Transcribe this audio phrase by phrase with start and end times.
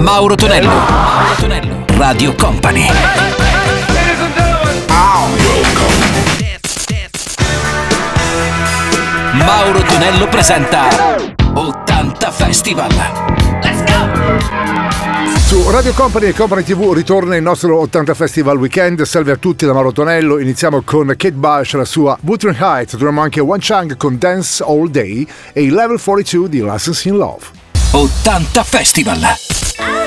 [0.00, 0.68] Mauro Tonello.
[0.68, 1.84] Mauro Tonello.
[1.98, 2.86] Radio Company.
[9.34, 10.88] Mauro Tonello presenta
[11.52, 12.90] 80 Festival.
[13.62, 15.38] Let's go!
[15.46, 19.02] Su Radio Company e Company TV ritorna il nostro 80 Festival Weekend.
[19.02, 20.38] Salve a tutti da Mauro Tonello.
[20.38, 22.92] Iniziamo con Kate Bush, la sua Wuthering Heights.
[22.92, 27.16] Troviamo anche One Chang con Dance All Day e il Level 42 di License in
[27.18, 27.68] Love.
[27.92, 29.99] 80 Festival.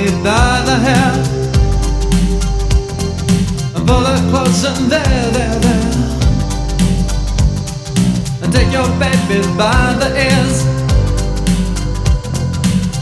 [0.00, 1.12] lady by the hair.
[3.76, 5.90] a bullet her close and there, there, there.
[8.42, 10.64] And take your baby by the ears.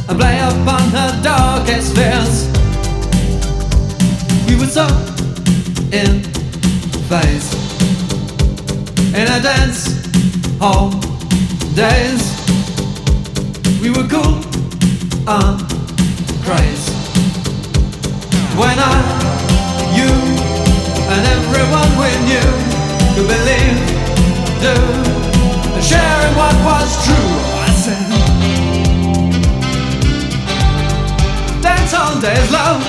[0.08, 2.48] And play upon her darkest fears.
[4.46, 4.86] We were so
[5.92, 6.22] in
[7.08, 7.48] phase
[9.14, 9.82] in a dance
[10.58, 10.90] hall
[11.74, 12.22] days.
[13.82, 14.42] We were cool.
[15.26, 15.77] Uh,
[16.48, 16.88] praise.
[18.56, 18.96] When I,
[19.98, 20.12] you,
[21.12, 22.50] and everyone we knew
[23.16, 23.78] to believe,
[24.64, 24.74] do,
[25.90, 27.32] sharing what was true,
[27.64, 28.08] I said.
[31.60, 32.80] Dance all days, love.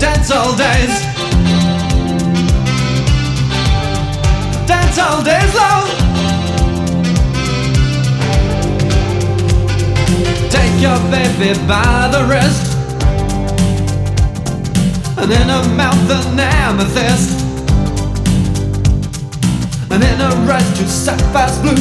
[0.00, 0.94] Dance all days.
[4.66, 5.97] Dance all days, love.
[10.80, 12.74] Your baby by the wrist.
[15.18, 17.40] And in her mouth an amethyst.
[19.90, 21.72] And in her eyes two sapphires blue.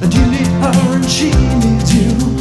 [0.00, 2.33] And you need her and she needs you.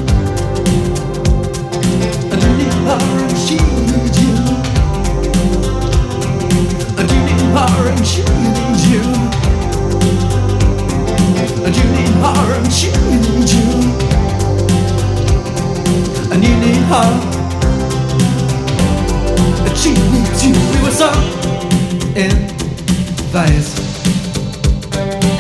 [23.34, 23.74] Phase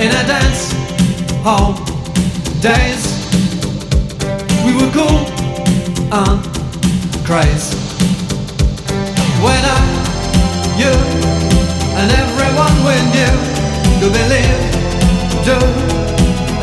[0.01, 0.73] in a dance
[1.45, 1.73] hall
[2.59, 3.03] days.
[4.65, 5.21] We were cool
[6.09, 6.41] and
[7.23, 7.77] crazy.
[9.45, 9.81] When I,
[10.81, 10.93] you,
[11.99, 13.35] and everyone we knew
[14.01, 14.61] to believe,
[15.45, 15.57] do,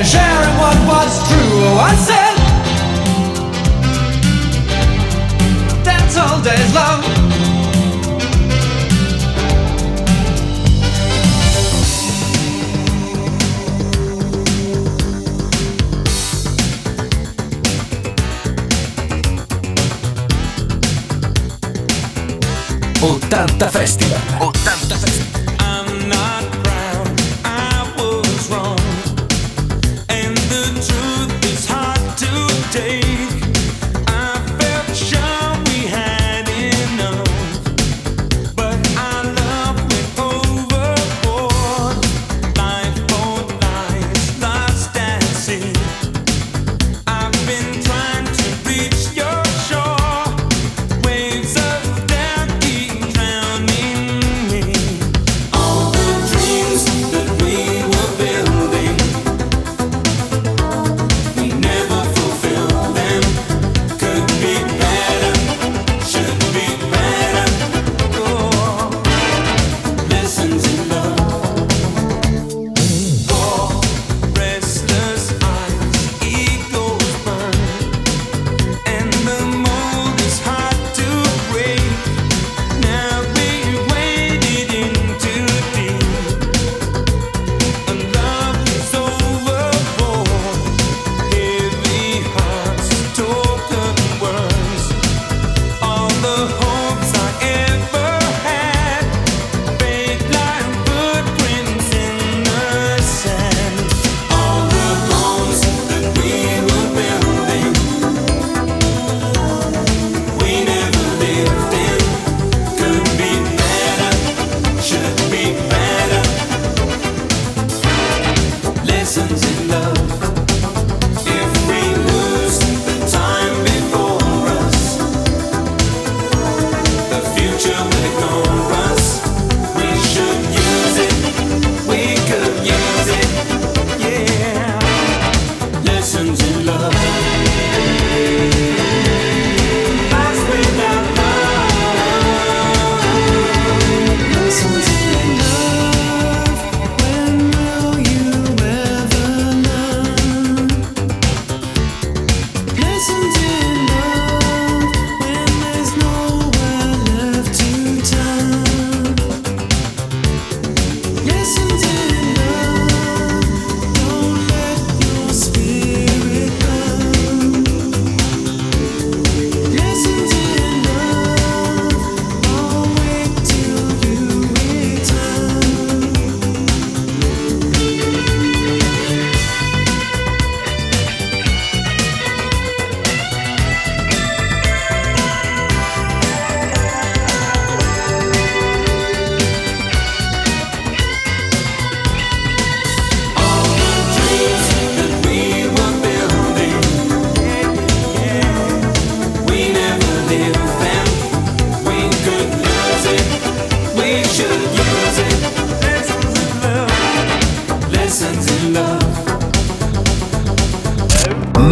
[0.03, 1.53] sharing what was true.
[1.63, 2.37] Oh, I said,
[5.85, 7.30] dance all days long.
[23.03, 24.60] 80 Festival.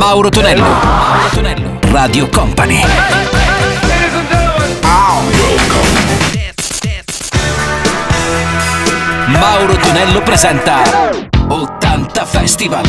[0.09, 0.63] Mauro Tonello.
[0.63, 1.79] Mauro Tonello.
[1.91, 2.83] Radio Company.
[9.27, 10.83] Mauro Tonello presenta
[11.47, 12.89] 80 Festival.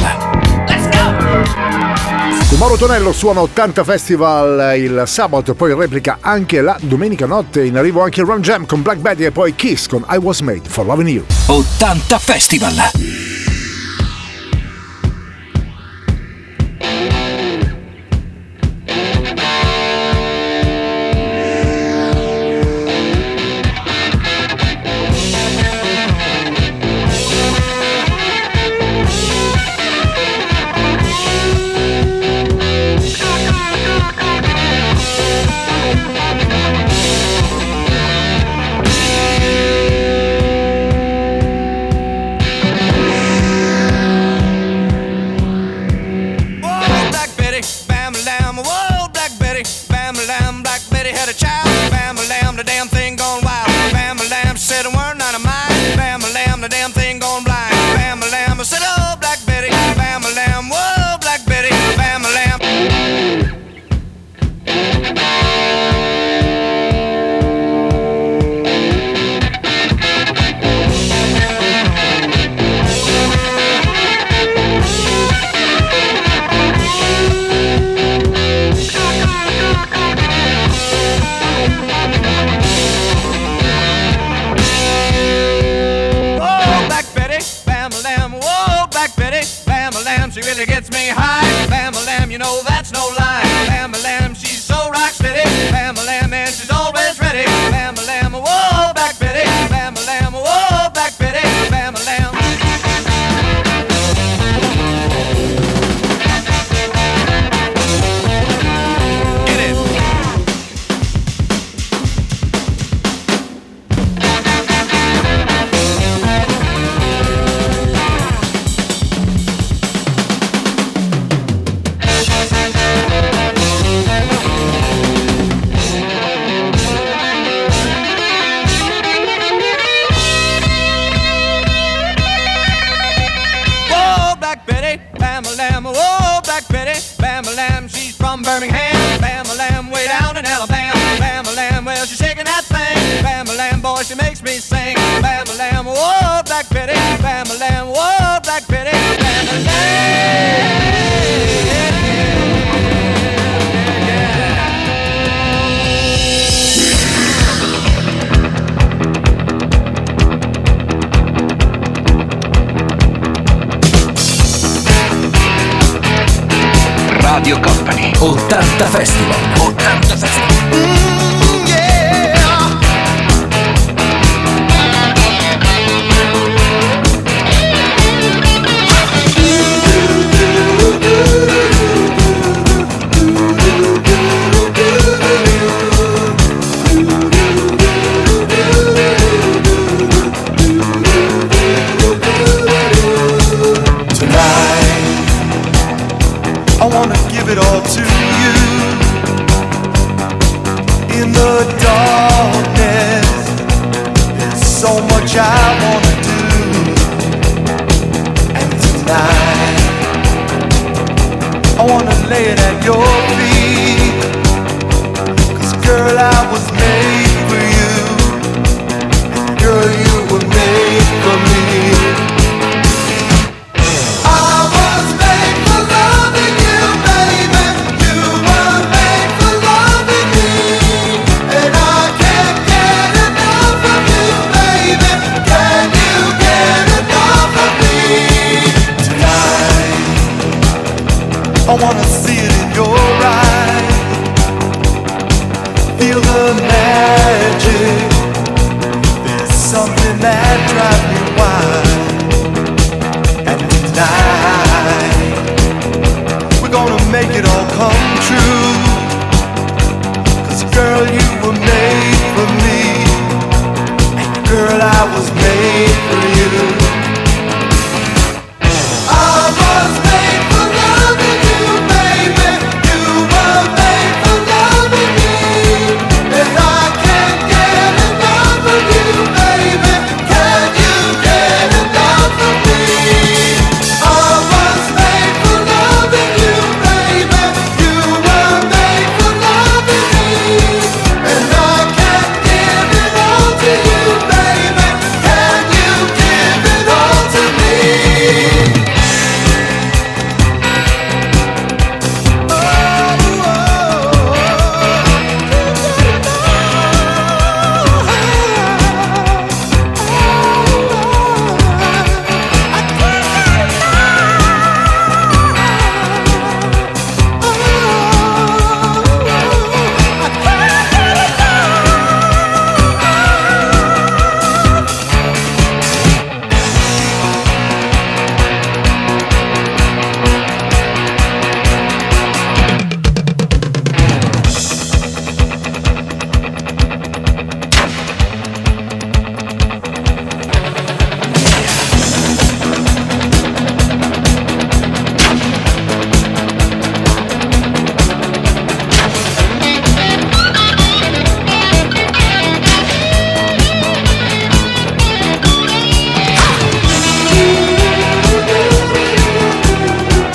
[0.65, 2.47] Let's go!
[2.47, 7.65] Con Mauro Tonello suona 80 Festival il sabato poi replica anche la domenica notte.
[7.65, 10.69] In arrivo anche Run Jam con Black Betty e poi Kiss con I Was Made
[10.69, 11.25] for Loving You.
[11.47, 13.08] 80 Festival.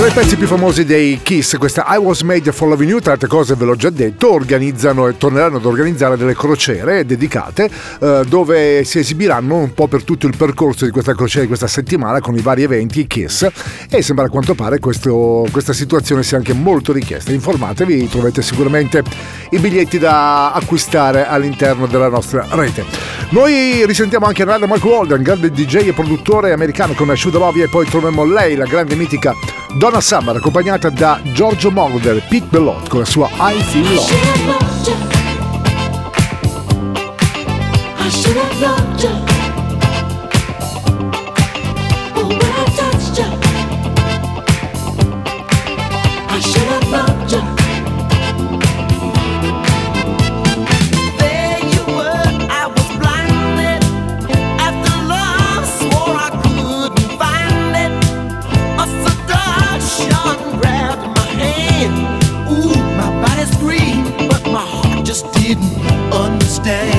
[0.04, 3.12] Tra i pezzi più famosi dei Kiss, questa I Was Made for Loving You, tra
[3.12, 7.70] altre cose ve l'ho già detto, organizzano e torneranno ad organizzare delle crociere dedicate
[8.00, 11.68] eh, dove si esibiranno un po' per tutto il percorso di questa crociera di questa
[11.68, 13.48] settimana con i vari eventi Kiss
[13.88, 17.32] e sembra a quanto pare questo, questa situazione sia anche molto richiesta.
[17.32, 19.02] Informatevi, troverete sicuramente
[19.52, 22.84] i biglietti da acquistare all'interno della nostra rete.
[23.30, 27.68] Noi risentiamo anche Randall Mark Walden, grande DJ e produttore americano con Asciuga Love e
[27.68, 29.34] poi troviamo lei, la grande mitica
[29.76, 34.12] Donna Donna Summer accompagnata da Giorgio Moroder, Pete Bellot con la sua I Feel Love.
[65.44, 65.76] didn't
[66.10, 66.93] understand.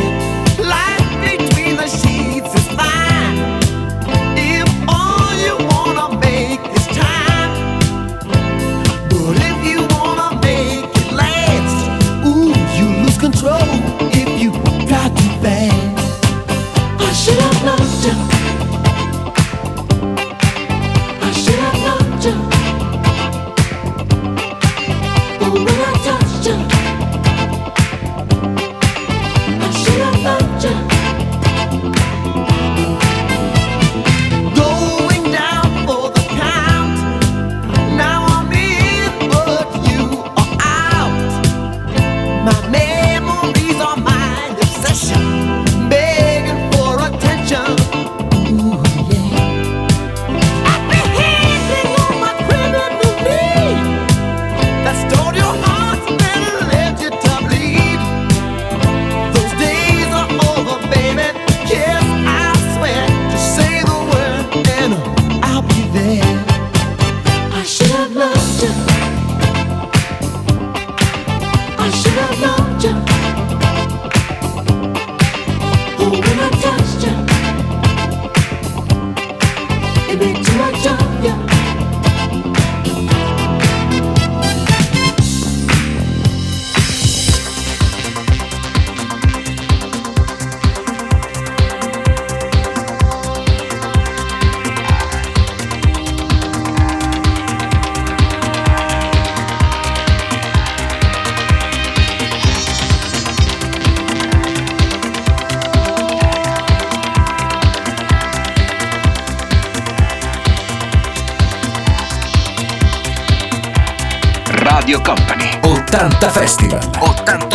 [115.96, 116.80] 80 Festival.
[117.00, 117.55] 80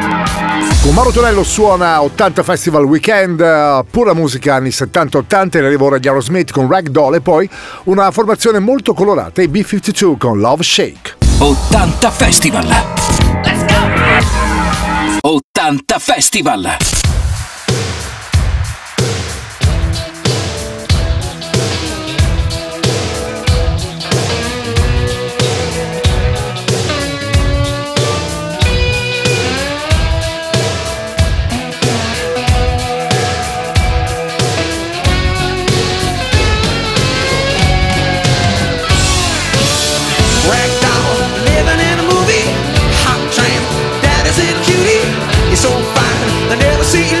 [0.81, 5.99] Con Mauro Tonello suona 80 Festival Weekend, eh, pura musica anni 70-80, in arrivo ora
[5.99, 7.47] di Aerosmith con Ragdoll e poi
[7.83, 11.17] una formazione molto colorata, i B-52 con Love Shake.
[11.37, 12.65] 80 Festival!
[12.65, 13.65] Let's
[15.21, 15.29] go!
[15.29, 16.77] 80 Festival!
[46.91, 47.20] see you.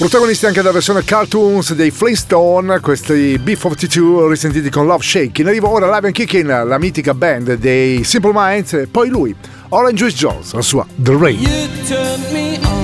[0.00, 5.46] Protagonisti anche della versione cartoons dei Flintstone, questi B-42 risentiti con Love Shaking.
[5.46, 9.36] Arriva ora Live and Kicking, la mitica band dei Simple Minds, e poi lui,
[9.68, 12.79] Orange Juice Jones, la sua The Rain.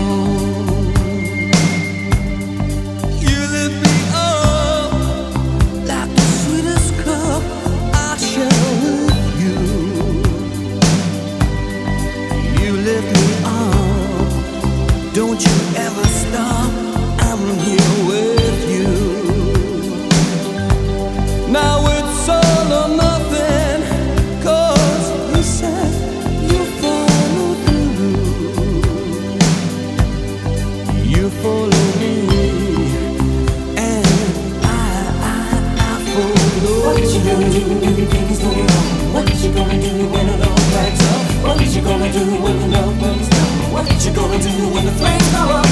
[44.16, 45.66] gonna do when the flames go up?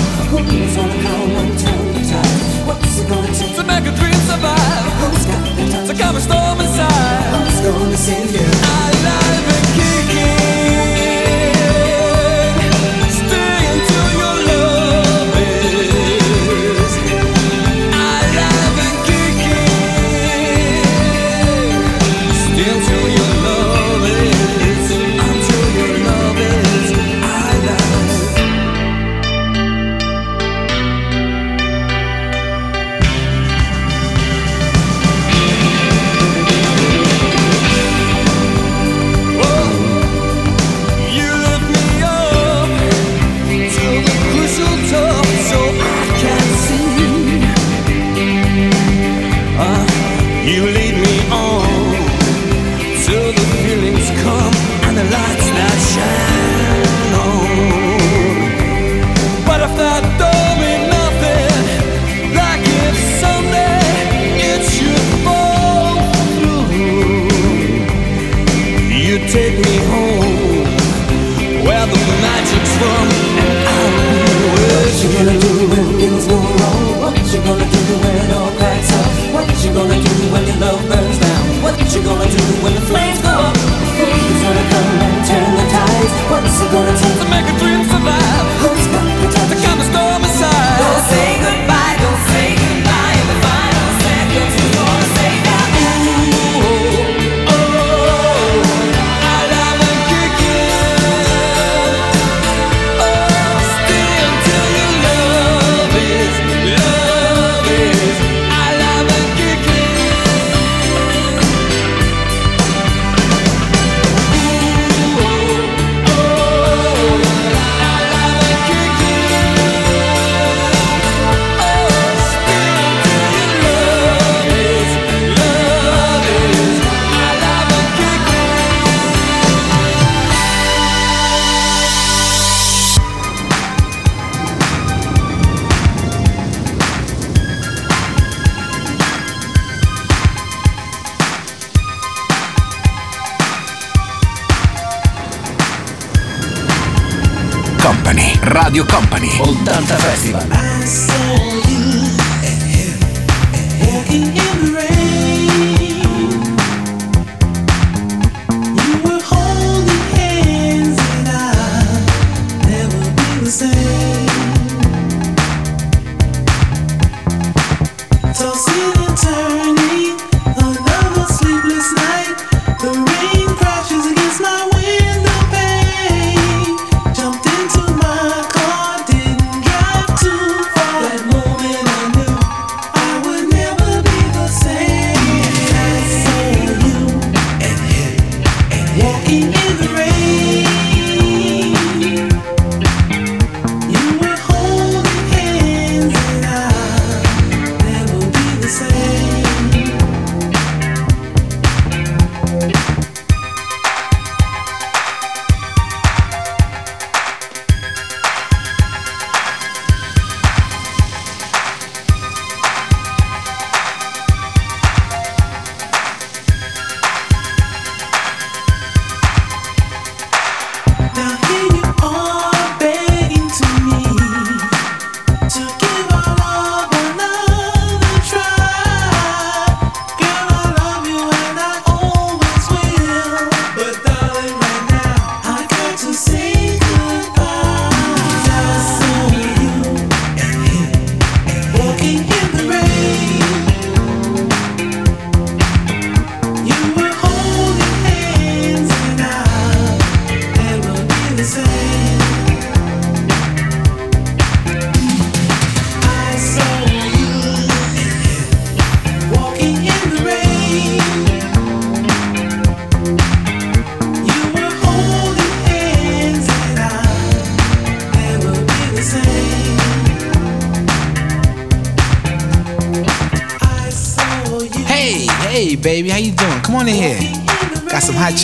[2.66, 4.84] What's it gonna take to make a dream survive?
[5.00, 7.24] Who's got the to calm a storm inside?
[7.32, 8.46] Who's gonna save you?
[8.46, 8.93] I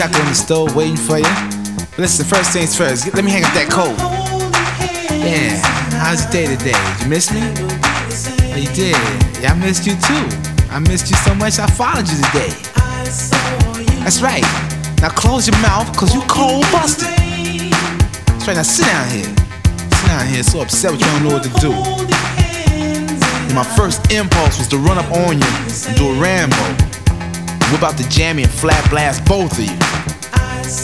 [0.00, 1.28] chocolate in the waiting for you.
[2.00, 3.92] Listen, first things first, let me hang up that coat.
[5.12, 5.60] Yeah,
[6.00, 6.72] how's your day today?
[6.72, 7.44] Did you miss me?
[7.44, 8.96] Oh, you did.
[9.44, 10.24] Yeah, I missed you too.
[10.72, 12.48] I missed you so much, I followed you today.
[14.00, 14.40] That's right.
[15.04, 17.12] Now close your mouth, cause you cold busted.
[18.24, 19.28] That's right, now sit down here.
[19.28, 21.76] Sit down here, so upset with you don't know what to do.
[21.76, 26.89] And my first impulse was to run up on you and do a Rambo.
[27.70, 29.76] Whip out the jammy and flat blast both of you.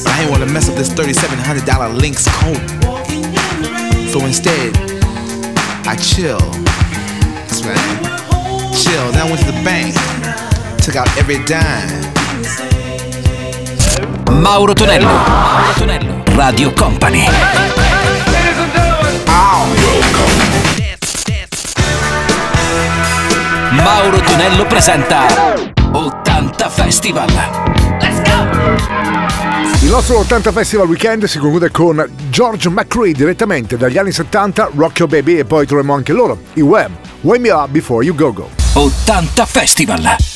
[0.07, 2.63] I ain't wanna mess up this $3,700 Lynx coat.
[4.11, 4.71] So instead,
[5.87, 6.39] I chill.
[7.47, 7.77] That's right.
[8.73, 9.11] Chill.
[9.13, 9.95] Then I went to the bank.
[10.83, 11.91] Took out every dime.
[14.41, 15.07] Mauro Tonello.
[15.07, 16.25] Mauro Tonello.
[16.37, 17.27] Radio Company.
[23.73, 25.27] Mauro Tonello presenta
[26.77, 27.31] 80 Festival.
[29.81, 34.99] Il nostro 80 Festival Weekend si conclude con George McCree direttamente dagli anni 70, Rock
[34.99, 38.33] Your Baby e poi troviamo anche loro, i Wham, Wake Me Up Before You Go
[38.33, 38.51] Go.
[38.75, 40.36] 80 Festival.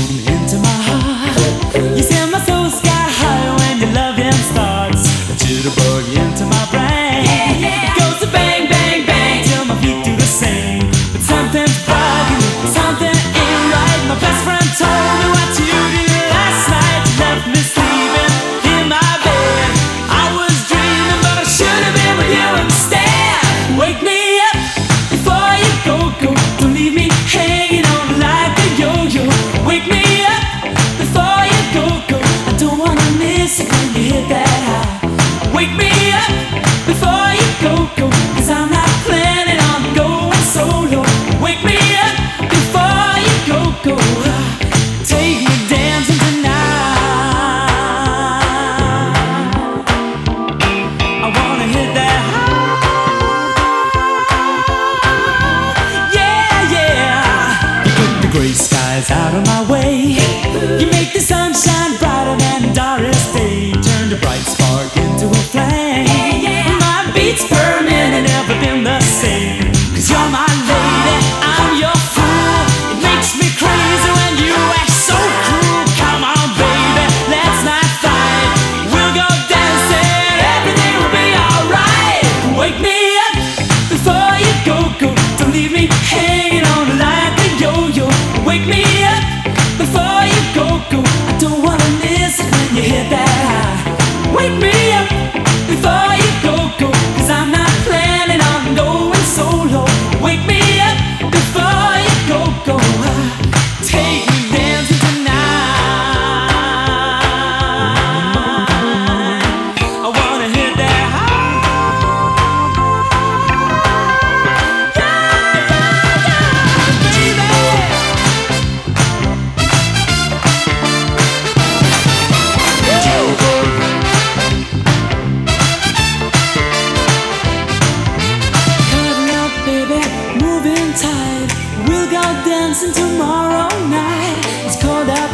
[59.01, 59.70] eyes out of my way.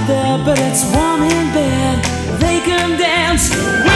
[0.06, 2.04] there, but it's warm in bed.
[2.39, 3.87] They can dance.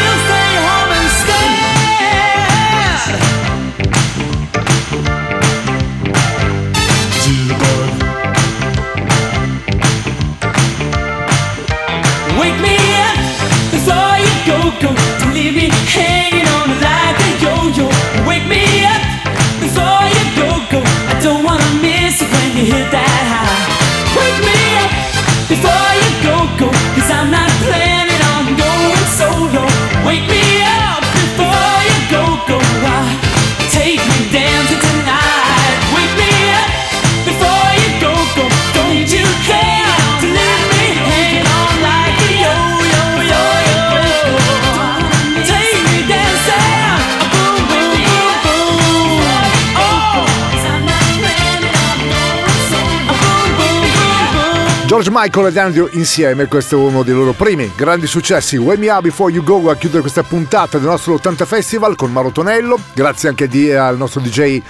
[55.02, 58.58] George Michael ed Andrew insieme, questo è uno dei loro primi grandi successi.
[58.58, 62.12] Wake Me Up Before You Go a chiudere questa puntata del nostro 80 Festival con
[62.12, 62.80] Maro Tonello.
[62.94, 64.62] Grazie anche di- al nostro DJ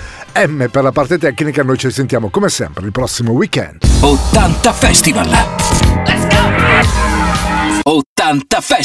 [0.47, 1.63] M per la parte tecnica.
[1.63, 3.79] Noi ci risentiamo come sempre il prossimo weekend.
[3.99, 5.27] 80 Festival.
[5.27, 7.91] Let's go!
[7.91, 8.79] 80 Festival.